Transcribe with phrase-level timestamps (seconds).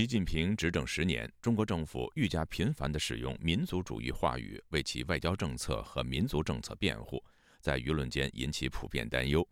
[0.00, 7.22] 习近平执政十年，中国政府愈加频繁地使用民族主义话语为其外交政策和民族政策辩护，
[7.60, 9.46] 在舆论间引起普遍担忧。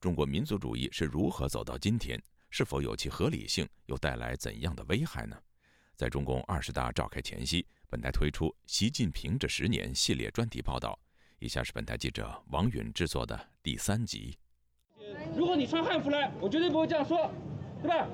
[0.00, 2.18] 中国民族主义是如何走到今天？
[2.48, 3.68] 是否有其合理性？
[3.84, 5.36] 又带来怎样的危害呢？
[5.96, 10.98] 在中共二十大召开前夕，本台推出《习近平这十年》系列专题报道。
[11.40, 14.38] 以下是本台记者王允制作的第三集。
[15.36, 17.30] 如果你穿汉服来，我绝对不会这样说，
[17.82, 18.08] 对吧？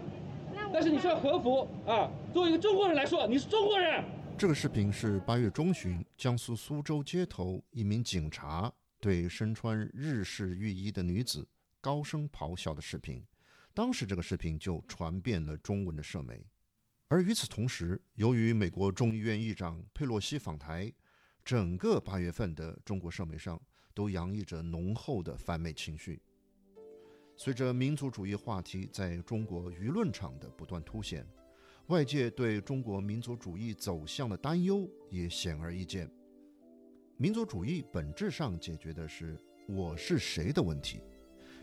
[0.72, 4.04] 但是你穿和服啊，作为一个中国人来说，你是中国人。
[4.38, 11.46] 这个视频是八月中旬江苏苏州街头一名警察对身穿日式浴衣的女子
[11.80, 13.24] 高声咆哮的视频。
[13.72, 16.44] 当时这个视频就传遍了中文的社媒。
[17.08, 20.92] 而与此同时，由于美国众议院议长佩洛西访台，
[21.44, 23.60] 整个八月份的中国社媒上
[23.94, 26.20] 都洋溢着浓厚的反美情绪。
[27.38, 31.26] 随着民族主义话题在中国舆论场的不断凸显，
[31.88, 36.10] 外界对中国民族主义走向的担忧也显而易见。
[37.18, 41.02] 民族主义本质上解决的是“我是谁”的问题，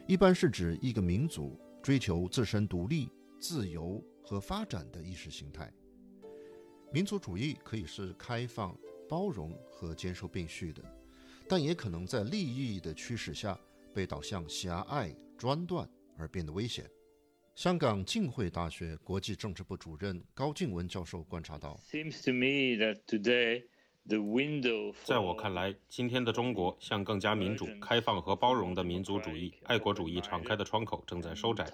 [0.07, 5.73] 一般是指一个民族追求自身独立、自由和发展的意识形态。
[6.91, 8.77] 民族主义可以是开放、
[9.09, 10.83] 包容和兼收并蓄的，
[11.49, 13.59] 但也可能在利益的驱使下。
[13.93, 16.89] 被导向狭隘、专断而变得危险。
[17.55, 21.79] 香港浸会大学国际政治部主任高静文教授观察到
[25.05, 31.65] ：“在我看来，今天的中国向更加民主、开放和包容的民族主义、爱国主义敞开的窗口正在收窄。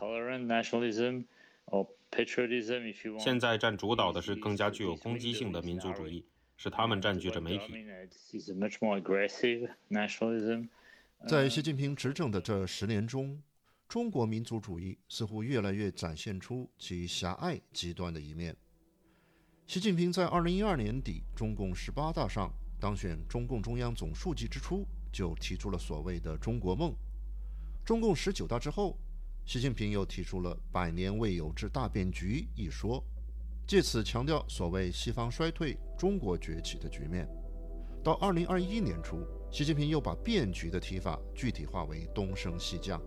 [3.17, 6.25] 现在占主导的是更加具有攻击性的民族主义，
[6.57, 7.73] 是他们占据着媒体。”
[11.27, 13.39] 在习近平执政的这十年中，
[13.89, 18.55] 中国民族主义似乎越来越展现出其狭隘极端的一面。
[19.67, 26.95] 习近平在二零一二年底中共十八大上当选中共中央总书记之初，就提出了所谓的“中国梦”。
[27.85, 28.97] 中共十九大之后，
[29.45, 33.03] 习近平又提出了“百年未有之大变局”一说，
[33.67, 37.27] 借此强调所谓西方衰退、中国崛起的局面。
[38.01, 39.27] 到二零二一年初。
[39.51, 43.01] 习近平又把变局的提法具体化为东升西降，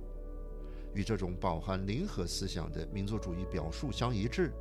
[0.92, 4.53] 与这种饱含零和思想的民族主义表述相一致。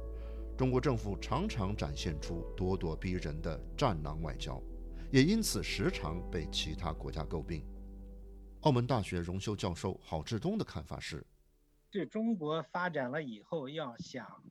[0.56, 4.62] 中国政府常常展现出咄咄逼人的战狼外交，
[5.12, 7.66] 也因此时常被其他国家诟病。
[8.62, 11.26] 澳门大学荣休教授郝志东的看法是：
[11.90, 14.44] 这中国发展了以后，要想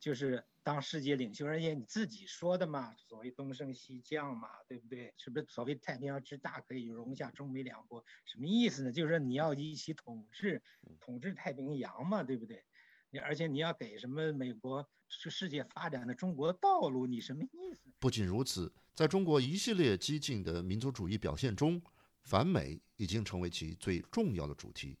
[0.00, 0.44] 就是。
[0.64, 5.12] 当世界领袖，而且你自己说的嘛，所谓东升西降嘛，对不对？
[5.18, 8.02] 是不是所谓太平洋之大可以容下中美两国？
[8.24, 8.90] 什么意思呢？
[8.90, 10.62] 就是说你要一起统治，
[10.98, 12.64] 统治太平洋嘛，对不对？
[13.10, 17.06] 你而且你要给什么美国是世界发展的中国道路？
[17.06, 17.90] 你什么意思？
[17.98, 21.80] 不仅如此，在中国一系列激进的民族主义表现中，
[22.22, 24.98] 反美已经成为其最重要的主题。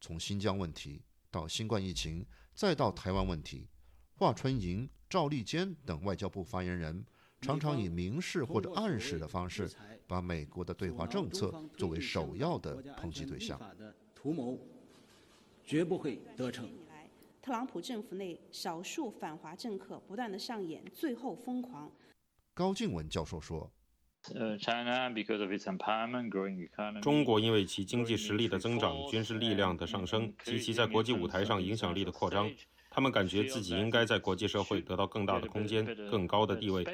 [0.00, 3.68] 从新疆问题到新冠疫情，再到台湾问题。
[4.18, 7.06] 华春莹、赵立坚等外交部发言人
[7.40, 9.70] 常常以明示或者暗示的方式，
[10.08, 13.56] 把美国的对华政策作为首要的抨击对象。
[14.16, 14.58] 图谋
[15.64, 16.68] 绝不会得逞。
[17.40, 21.88] 特朗普政府内少数反华政客不断的上演最后疯狂。
[22.52, 23.70] 高静文教授说
[27.00, 32.50] ：“中国因为其经济实力的增长、军事力量的上升及其在国际舞台上影响力的扩张。”
[32.98, 36.84] 他们感觉自己应该在国际社会得到更大的空间、更高的地位。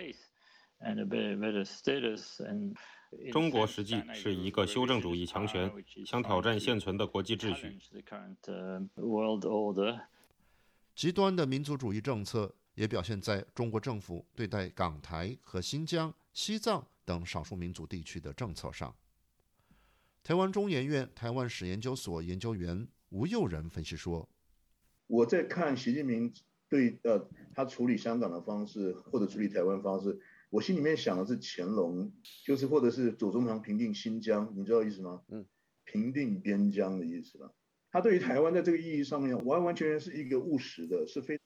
[3.32, 5.72] 中国实际是一个修正主义强权，
[6.04, 7.78] 想挑战现存的国际秩序。
[10.94, 18.94] 极端的民族主义政策也表现在中国政府对待港台和新疆、西藏等少数民族地区的政策上。
[20.22, 24.28] 台湾中研院台湾史研究所研究员吴佑仁分析说。
[25.06, 26.32] 我在看习近平
[26.69, 30.18] 对呃他处理香港的方式或者处理台湾方式，
[30.51, 32.12] 我心里面想的是乾隆，
[32.45, 35.22] 就是或者是左宗棠平定新疆，你知道意思吗？
[35.28, 35.45] 嗯，
[35.84, 37.51] 平定边疆的意思吧。
[37.91, 41.39] 他对于台湾在这个意义上面，完完全全是一个务实的，是非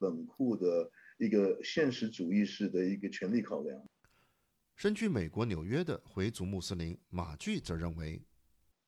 [0.00, 3.80] 冷酷的一个现实主义式的一个权力考量。
[4.76, 8.20] 身居美国纽约的回族穆斯林马巨则认为。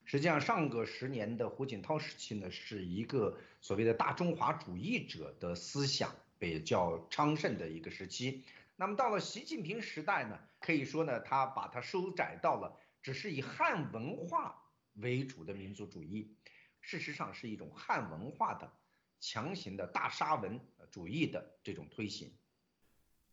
[0.09, 8.45] 实际上，上个十年的胡锦涛时期呢，是一个所谓的大中华主义者的思想比较昌盛的一个时期。
[8.77, 12.73] 那么到了习近平时代呢，可以说呢，他把它收窄到了
[13.03, 14.57] 只是以汉文化
[14.95, 16.33] 为主的民族主义，
[16.81, 18.73] 事实上是一种汉文化的
[19.19, 22.33] 强行的大沙文主义的这种推行。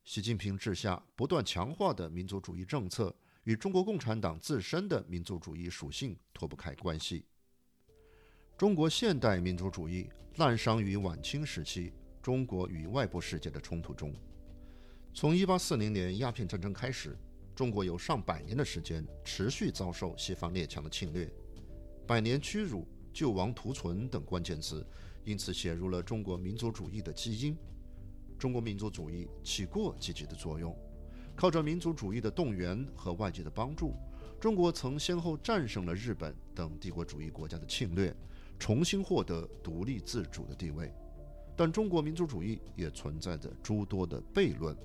[0.03, 7.25] 习近平治下不断强化的民族主义政策与中国共产党自身的民族主义属性脱不开关系。
[8.57, 11.91] 中国现代民族主义滥觞于晚清时期
[12.21, 14.13] 中国与外部世界的冲突中。
[15.13, 17.17] 从1840年鸦片战争开始，
[17.53, 21.31] 中国有上百年的时间持续遭受西方列强的侵略
[22.07, 24.85] ，“百年屈辱”“救亡图存”等关键词
[25.23, 27.57] 因此写入了中国民族主义的基因。
[28.39, 30.75] 中国民族主义起过积极的作用，
[31.35, 33.93] 靠着民族主义的动员和外界的帮助，
[34.39, 38.15] 中国曾先后战胜了日本等帝国主义国家的侵略。
[38.59, 40.89] 重新获得独立自主的地位，
[41.57, 44.77] 但中国民族主义也存在着诸多的悖论。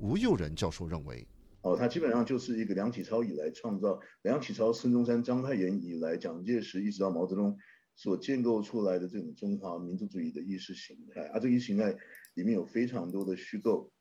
[0.00, 1.24] 吴佑仁教授认为，
[1.60, 7.56] 哦，他基本上就是一个梁启超以来创造，梁启超、孙中山、章太炎以来，蒋介石一直到毛泽东
[7.94, 11.94] 所建构出来的这种中华民族主义的意识形态，而这个意识形态
[12.34, 13.92] 里面有非常多的虚构。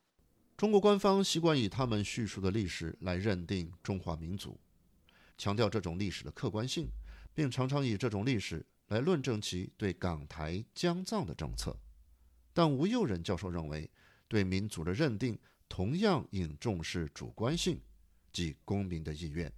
[0.57, 4.57] 中国官方习惯以他们叙述的历史来认定中华民族，
[5.37, 6.87] 强调这种历史的客观性，
[7.33, 8.65] 并常常以这种历史。
[8.87, 11.75] 来论证其对港台疆藏的政策，
[12.53, 13.89] 但吴佑仁教授认为，
[14.27, 15.37] 对民族的认定
[15.67, 17.81] 同样应重视主观性，
[18.31, 19.51] 即公民的意愿。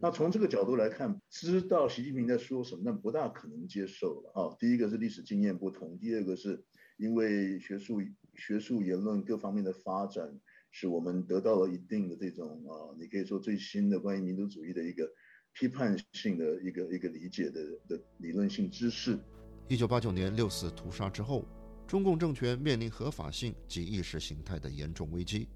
[0.00, 4.56] 那从这个角度来看，知道习近平在说什么，那不大可能接受了啊。
[4.58, 6.64] 第一个是历史经验不同，第二个是
[6.98, 8.02] 因为学术、
[8.34, 10.38] 学术言论各方面的发展，
[10.70, 15.08] 使我们得到了一定的这种啊，你可以说最新的关于民族主义的一个。
[15.54, 19.18] 批判性的一个一个理解的的理论性知识。
[19.66, 21.44] 一九八九年六四屠杀之后，
[21.84, 25.48] 中共政权面临合法性及意识形态的严重危机，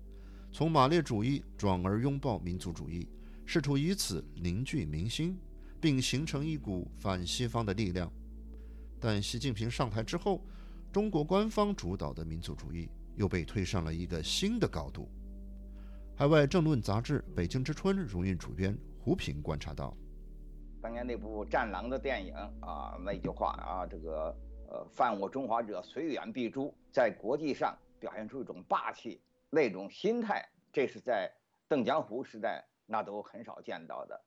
[0.51, 3.07] 从马列主义转而拥抱民族主义，
[3.47, 5.39] 试图以此凝聚民心，
[5.81, 8.11] 并形成一股反西方的力量。
[8.99, 10.45] 但习近平上台之后，
[10.93, 15.09] 中国官方主导的民族主义又被推上了一个新的高度。
[16.15, 18.79] 海外政论杂志《北京之春》荣誉主编。
[19.05, 19.93] 胡平观察到，
[20.81, 24.33] 当年那部《战狼》的电影啊，那句话啊，这个
[24.69, 31.29] 呃，犯我中华者，虽远必诛，在国际上表现出一种霸气，那种心态，这是在
[31.67, 34.21] 邓江湖时代那都很少见到的。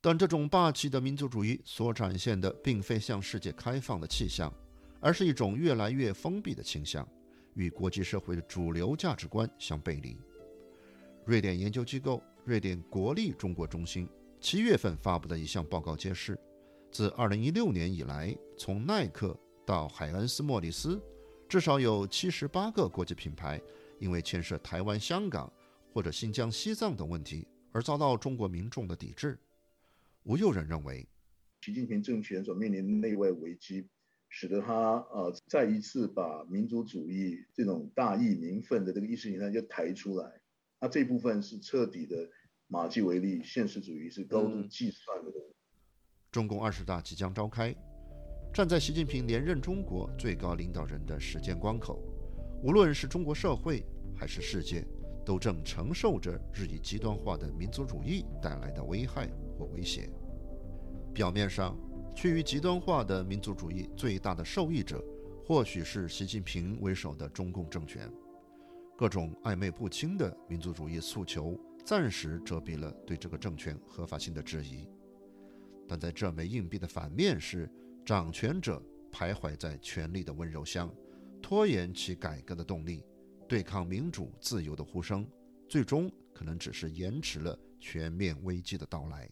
[0.00, 4.54] 但这种霸气的民族主义所展现的，并非向世界开放的气象，
[5.06, 7.08] 而是一种越来越封闭的倾向，
[7.54, 10.16] 与国际社会的主流价值观相背离。
[11.24, 12.20] 瑞典研究机构。
[12.44, 14.08] 瑞典国立中国中心
[14.40, 16.36] 七月份发布的一项报告揭示，
[16.92, 21.00] 自2016年以来，从耐克到海恩斯莫里斯，
[21.48, 23.60] 至少有78个国际品牌
[24.00, 25.52] 因为牵涉台湾、香港
[25.92, 29.38] 或者新疆、西藏等问题而遭到中国民众的抵制。
[30.24, 31.06] 吴佑仁认为，
[31.60, 33.86] 习近平政权所面临的内外危机，
[34.28, 40.40] 使得他呃再一次把民族主义这种大义民愤的这个意识形态就抬出来。
[40.80, 42.28] 那这部分是彻底的
[42.66, 45.54] 马基维利现实主义，是高度计算的东西。
[46.30, 47.74] 中共二十大即将召开，
[48.52, 52.02] 站在习近平连任中国最高领导人的时间关口，
[52.62, 53.82] 无论是中国社会
[54.14, 54.86] 还是世界，
[55.24, 60.10] 都正承受着日益极端化的民族主义带来的危害或威胁。
[61.14, 61.74] 表面上，
[62.16, 65.04] 趋于极端化的民族主义最大的受益者，
[65.44, 68.10] 或许是习近平为首的中共政权。
[68.96, 74.88] 各种暧昧不清的民族主义诉求暂时遮蔽了对这个政权合法性的质疑，
[75.86, 77.70] 但在这枚硬币的反面是
[78.02, 78.82] 掌权者
[79.12, 80.90] 徘徊在权力的温柔乡，
[81.42, 83.04] 拖延其改革的动力，
[83.46, 85.28] 对抗民主自由的呼声，
[85.68, 89.28] 最终可能只是延迟了全面危机的到来。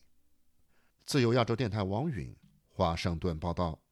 [1.06, 2.34] 自由亚洲电台王允
[2.76, 3.83] 华盛顿报道。